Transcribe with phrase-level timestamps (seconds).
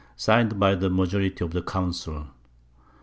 [0.15, 2.25] Signed by the Majority of the Council.